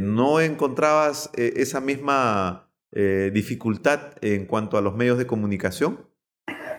[0.00, 6.00] ¿no encontrabas esa misma dificultad en cuanto a los medios de comunicación?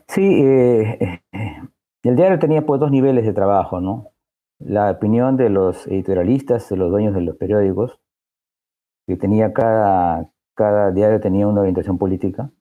[0.07, 4.11] Sí, el diario tenía pues dos niveles de trabajo, ¿no?
[4.65, 7.99] la opinión de los editorialistas, de los dueños de los periódicos,
[9.07, 12.51] que tenía cada, cada diario tenía una orientación política,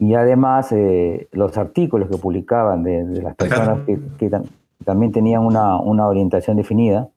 [0.00, 4.30] y además eh, los artículos que publicaban de, las personas que,
[4.84, 7.08] también tenían una, una, orientación definida,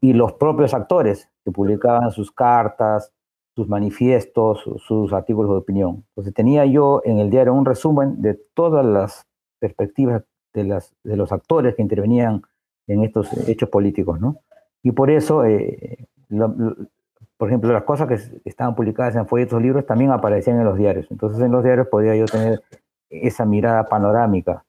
[0.00, 3.12] y los propios actores que publicaban sus cartas,
[3.54, 6.04] sus manifiestos, sus artículos de opinión.
[6.10, 9.26] Entonces tenía yo en el diario un resumen de todas las
[9.58, 12.42] perspectivas de, las, de los actores que intervenían
[12.86, 14.36] en estos hechos políticos, ¿no?
[14.82, 20.12] Y por eso, eh, por ejemplo, las cosas que estaban publicadas en folletos libros también
[20.12, 21.06] aparecían en los diarios.
[21.10, 22.62] Entonces en los diarios podía yo tener
[23.08, 24.65] esa mirada panorámica.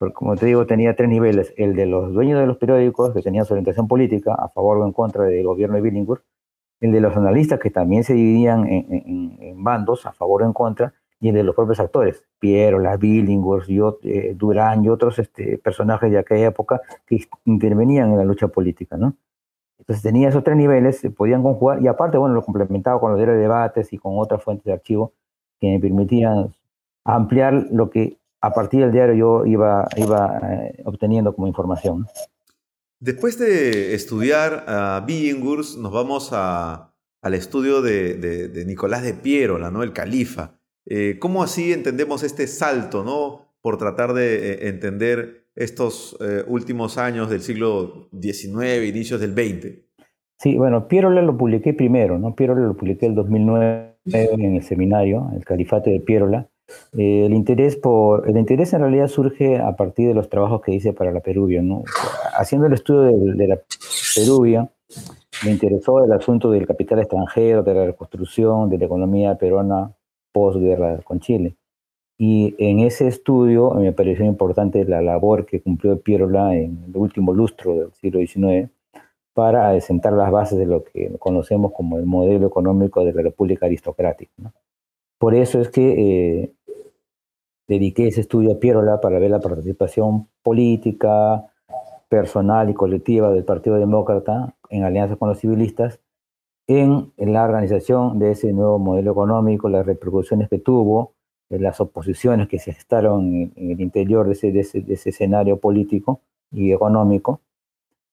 [0.00, 1.52] Porque como te digo, tenía tres niveles.
[1.58, 4.86] El de los dueños de los periódicos, que tenían su orientación política, a favor o
[4.86, 6.24] en contra del gobierno de Billinghurst,
[6.80, 10.94] el de los analistas que también se dividían en, bandos a favor o en contra,
[11.20, 13.68] y el de los propios actores, Piero, las Billinghurst,
[14.04, 18.96] eh, Durán y otros este, personajes de aquella época que intervenían en la lucha política,
[18.96, 19.14] ¿no?
[19.78, 23.18] Entonces tenía esos tres niveles, se podían conjugar, y aparte, bueno, lo complementaba con los
[23.18, 25.12] diarios de debates y con otras fuentes de archivo
[25.60, 26.54] que me permitían
[27.04, 32.06] ampliar lo que a partir del diario yo iba, iba eh, obteniendo como información.
[33.00, 39.82] Después de estudiar a Billinghurst, nos vamos al estudio de, Nicolás de Piérola, ¿no?
[39.82, 40.58] el califa.
[40.84, 43.50] Eh, ¿Cómo así entendemos este salto, ¿no?
[43.62, 49.78] por tratar de eh, entender estos eh, últimos años del siglo XIX, inicios del XX?
[50.38, 52.34] Sí, bueno, Piérola lo publiqué primero, ¿no?
[52.34, 56.49] Piérola lo publiqué en el 2009 en el seminario, el califato de Piérola.
[56.96, 60.72] Eh, el, interés por, el interés en realidad surge a partir de los trabajos que
[60.72, 61.62] hice para la Perubia.
[61.62, 61.84] ¿no?
[62.36, 63.58] Haciendo el estudio de, la
[64.14, 64.68] Perubia,
[65.44, 69.92] me interesó el asunto del capital extranjero, de la reconstrucción, de la economía peruana
[70.32, 71.56] posguerra con Chile.
[72.18, 77.32] Y en ese estudio me pareció importante la labor que cumplió Pierola en el último
[77.32, 78.70] lustro del siglo XIX
[79.32, 83.64] para sentar las bases de lo que conocemos como el modelo económico de la República
[83.64, 84.52] Aristocrática.
[85.18, 86.52] Por eso es que eh,
[87.70, 91.46] dediqué ese estudio a Pierola para ver la participación política,
[92.08, 96.00] personal y colectiva del Partido Demócrata en alianza con los civilistas
[96.66, 101.12] en, la organización de ese nuevo modelo económico, las repercusiones que tuvo,
[101.48, 106.72] las oposiciones que se gestaron en, el interior de ese, de, ese, escenario político y
[106.72, 107.40] económico,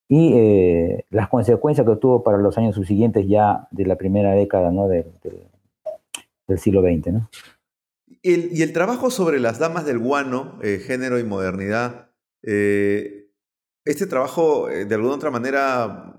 [0.08, 4.70] y eh, las consecuencias que tuvo para los años subsiguientes ya de la primera década
[4.70, 4.86] ¿no?
[4.86, 5.04] del
[6.58, 7.12] siglo XX.
[7.12, 7.28] ¿no?
[8.22, 12.10] Y el trabajo sobre las damas del guano, eh, género y modernidad,
[12.42, 13.30] eh,
[13.84, 16.16] este trabajo eh, de alguna otra manera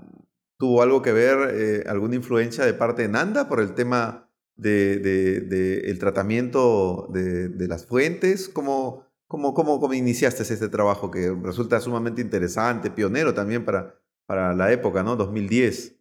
[0.57, 5.01] tuvo algo que ver, alguna influencia de parte de Nanda por el tema del
[5.49, 8.49] de, tratamiento de, las fuentes.
[8.49, 14.53] ¿Cómo, cómo, cómo, cómo iniciaste este trabajo que resulta sumamente interesante, pionero también para, para
[14.53, 15.15] la época, ¿no?
[15.15, 15.98] 2010.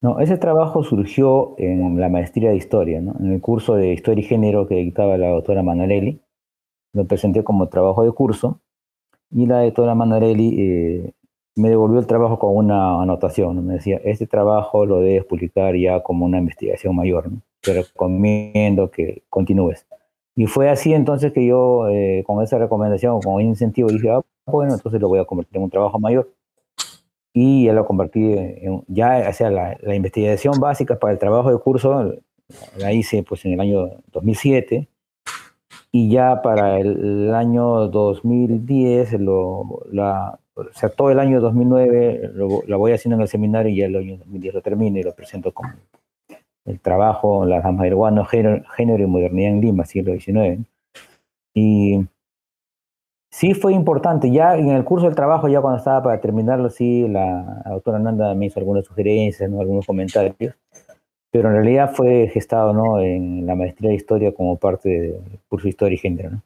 [0.00, 3.16] No, ese trabajo surgió en la maestría de historia, ¿no?
[3.18, 6.20] en el curso de historia y género que dictaba la doctora Manarelli.
[6.92, 8.60] Lo presenté como trabajo de curso
[9.30, 11.12] y la doctora Manarelli eh,
[11.56, 13.66] me devolvió el trabajo con una anotación.
[13.66, 17.32] Me decía, este trabajo lo debes publicar ya como una investigación mayor.
[17.32, 17.42] ¿no?
[17.60, 19.84] Te recomiendo que continúes.
[20.36, 24.20] Y fue así entonces que yo, eh, con esa recomendación, con ese incentivo, dije, ah,
[24.46, 26.30] bueno, entonces lo voy a convertir en un trabajo mayor
[27.32, 31.58] y ya lo convertí en, ya, o sea, la, investigación básica para el trabajo de
[31.58, 32.14] curso
[32.78, 34.88] la hice pues en el año 2007
[35.92, 42.62] y ya para el, año 2010, lo, la, o sea, todo el año 2009 lo,
[42.66, 45.14] la voy haciendo en el seminario y ya el año 2010 lo termino y lo
[45.14, 45.72] presento como
[46.68, 50.66] el trabajo, las damas del guano, género, género y modernidad en Lima, siglo XIX.
[51.54, 52.06] Y
[53.30, 57.06] Sí fue importante, ya en el curso del trabajo, ya cuando estaba para terminarlo, sí,
[57.08, 59.60] la, doctora Nanda me hizo algunas sugerencias, ¿no?
[59.60, 60.54] algunos comentarios,
[61.30, 63.00] pero en realidad fue gestado ¿no?
[63.00, 66.30] en la maestría de historia como parte del curso de historia y género.
[66.30, 66.42] ¿no?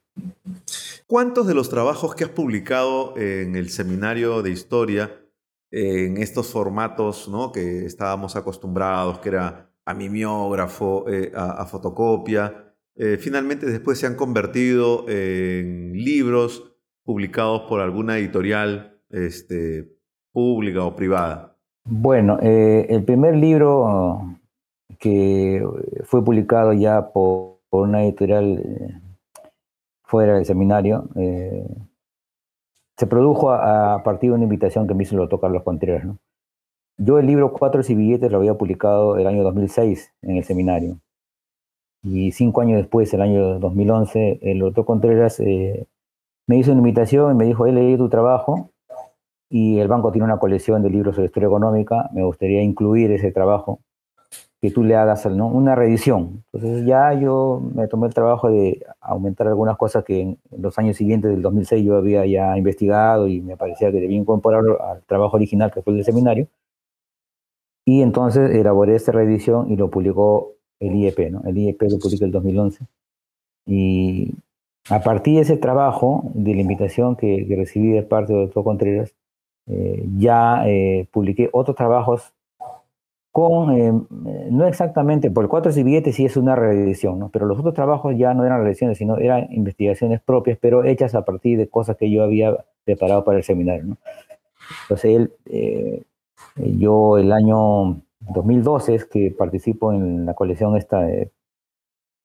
[1.06, 5.12] ¿Cuántos de los trabajos que has publicado en el seminario de historia,
[5.70, 7.52] en estos formatos ¿no?
[7.52, 14.16] que estábamos acostumbrados, que era a mimeógrafo, eh, a, fotocopia, eh, finalmente después se han
[14.16, 16.71] convertido en libros
[17.04, 19.88] publicados por alguna editorial este,
[20.32, 21.56] pública o privada?
[21.84, 24.38] Bueno, eh, el primer libro
[24.98, 25.64] que
[26.04, 29.00] fue publicado ya por, una editorial eh,
[30.04, 31.66] fuera del seminario eh,
[32.98, 36.06] se produjo a, partir de una invitación que me hizo el doctor Carlos Contreras.
[36.98, 41.00] Yo el libro Cuatro y lo había publicado el año 2006 en el seminario.
[42.04, 45.40] Y cinco años después, el año 2011, el doctor Contreras
[46.46, 48.70] me hizo una invitación y me dijo, he leído tu trabajo
[49.48, 53.32] y el banco tiene una colección de libros sobre historia económica, me gustaría incluir ese
[53.32, 53.80] trabajo,
[54.62, 55.48] que tú le hagas ¿no?
[55.48, 56.44] una reedición.
[56.52, 60.96] Entonces ya yo me tomé el trabajo de aumentar algunas cosas que en los años
[60.96, 65.36] siguientes del 2006 yo había ya investigado y me parecía que debía incorporarlo al trabajo
[65.36, 66.46] original que fue el del seminario.
[67.84, 71.42] Y entonces elaboré esta reedición y lo publicó el IEP, ¿no?
[71.44, 72.86] El IEP lo publiqué el 2011.
[73.66, 74.32] Y
[74.90, 79.14] a partir de ese trabajo, de la invitación que, recibí de parte del doctor Contreras,
[79.66, 82.34] eh, ya eh, publiqué otros trabajos
[83.30, 83.92] con, eh,
[84.50, 87.30] no exactamente, por el 4 y billetes sí es una reedición, ¿no?
[87.30, 91.24] pero los otros trabajos ya no eran reediciones, sino eran investigaciones propias, pero hechas a
[91.24, 93.84] partir de cosas que yo había preparado para el seminario.
[93.84, 93.96] ¿no?
[94.82, 96.06] Entonces, él,
[96.78, 101.06] yo el año 2012 es que participo en la colección esta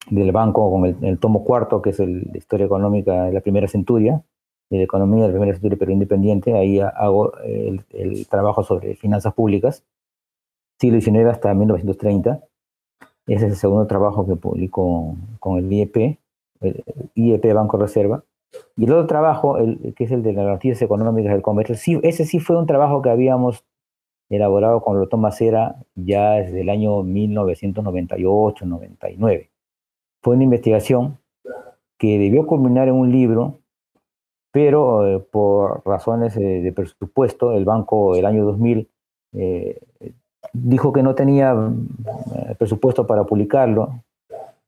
[0.10, 3.68] del banco con el, tomo cuarto, que es el, la historia económica de la primera
[3.68, 4.24] centuria,
[4.70, 6.54] de la economía de la primera centuria, pero independiente.
[6.54, 7.84] Ahí hago el,
[8.30, 9.84] trabajo sobre finanzas públicas,
[10.80, 12.42] siglo XIX hasta 1930.
[13.28, 16.18] Ese es el segundo trabajo que publico con el IEP,
[16.62, 16.84] el
[17.16, 18.24] IEP Banco Reserva.
[18.78, 22.00] Y el otro trabajo, el, que es el de las noticias económicas del comercio, sí,
[22.04, 23.66] ese sí fue un trabajo que habíamos
[24.30, 29.50] elaborado con Lotón Macera ya desde el año 1998-99.
[30.28, 31.20] Fue una investigación
[31.98, 33.60] que debió culminar en un libro,
[34.52, 38.90] pero eh, por razones eh, de presupuesto, el banco el año 2000
[39.38, 39.80] eh,
[40.52, 41.56] dijo que no tenía
[42.60, 44.04] presupuesto para publicarlo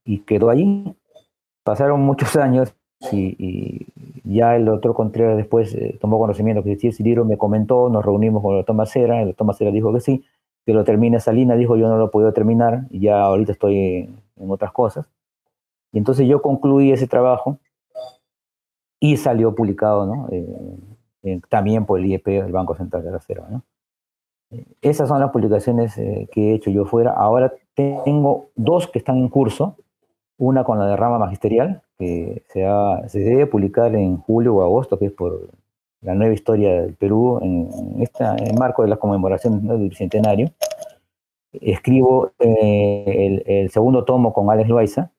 [0.05, 0.95] y quedó allí.
[1.65, 2.73] Pasaron muchos años
[3.11, 3.85] y,
[4.23, 8.53] ya el doctor Contreras después tomó conocimiento que ese libro, me comentó, nos reunimos con
[8.53, 10.23] el doctor Macera, el doctor Macera dijo que sí,
[10.65, 14.51] que lo termine Salina, dijo yo no lo puedo terminar, y ya ahorita estoy en
[14.51, 15.05] otras cosas.
[15.91, 17.59] Y entonces yo concluí ese trabajo
[18.99, 20.27] y salió publicado ¿no?
[20.31, 23.49] Eh, también por el IEP, el Banco Central de la.
[23.49, 23.63] ¿no?
[24.81, 27.11] Esas son las publicaciones eh, que he hecho yo fuera.
[27.11, 29.75] Ahora tengo dos que están en curso.
[30.37, 32.65] Una con la derrama magisterial, que se,
[33.09, 35.49] se debe publicar en julio o agosto, que es por
[36.01, 40.49] la nueva historia del Perú, en, esta, en marco de la conmemoración del Bicentenario.
[41.51, 45.11] Escribo eh, el, el, segundo tomo con Alex Loaiza,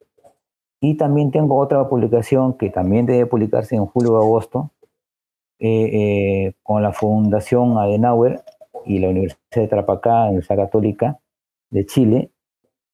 [0.80, 4.70] y también tengo otra publicación que también debe publicarse en julio o agosto
[5.58, 8.42] eh, eh, con la Fundación Adenauer
[8.86, 11.18] y la Universidad de Trapacá, Universidad Católica
[11.68, 12.30] de Chile,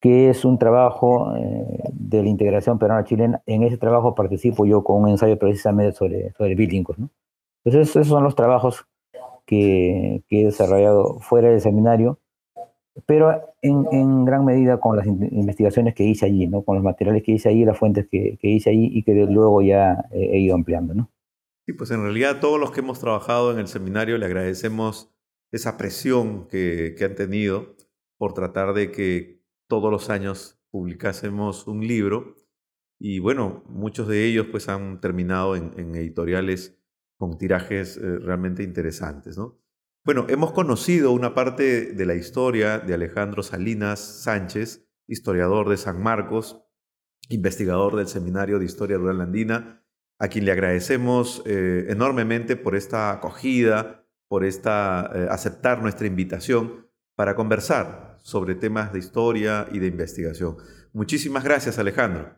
[0.00, 3.42] que es un trabajo eh, de la integración peruana-chilena.
[3.46, 7.10] En ese trabajo participo yo con un ensayo precisamente sobre, sobre ¿no?
[7.64, 8.86] Entonces, esos son los trabajos
[9.44, 12.18] que, que he desarrollado fuera del seminario
[13.04, 16.62] pero en, en, gran medida con las investigaciones que hice allí, ¿no?
[16.62, 19.60] con los materiales que hice allí, las fuentes que, que hice allí y que luego
[19.60, 20.94] ya he, ido ampliando.
[20.94, 21.10] ¿no?
[21.66, 25.12] Sí, pues en realidad todos los que hemos trabajado en el seminario le agradecemos
[25.52, 27.76] esa presión que, que han tenido
[28.18, 32.36] por tratar de que todos los años publicásemos un libro
[32.98, 36.78] y bueno, muchos de ellos pues han terminado en, en editoriales
[37.18, 39.58] con tirajes eh, realmente interesantes, ¿no?
[40.06, 46.00] Bueno, hemos conocido una parte de la historia de Alejandro Salinas Sánchez, historiador de San
[46.00, 46.62] Marcos,
[47.28, 49.82] investigador del Seminario de Historia Rural Andina,
[50.20, 56.86] a quien le agradecemos eh, enormemente por esta acogida, por esta, eh, aceptar nuestra invitación
[57.16, 60.54] para conversar sobre temas de historia y de investigación.
[60.92, 62.28] Muchísimas gracias, Alejandro.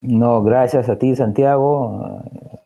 [0.00, 2.22] No, gracias a ti, Santiago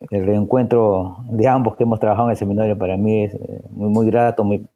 [0.09, 3.89] el reencuentro de ambos que hemos trabajado en el seminario para mí es eh, muy,
[3.89, 4.43] muy grato.
[4.43, 4.67] Muy,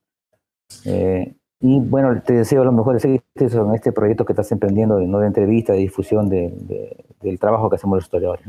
[0.85, 5.07] eh, y bueno, te deseo lo mejor de en este proyecto que estás emprendiendo de,
[5.07, 5.19] ¿no?
[5.19, 8.47] de entrevista, de difusión del trabajo que hacemos los historiadores.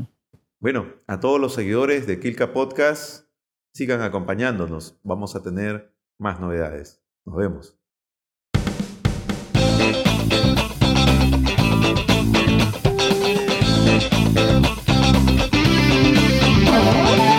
[0.60, 3.26] Bueno, a todos los seguidores de Kilka Podcast,
[3.72, 5.00] sigan acompañándonos.
[5.02, 7.02] Vamos a tener más novedades.
[7.24, 7.80] Nos vemos.
[16.82, 17.29] Oh,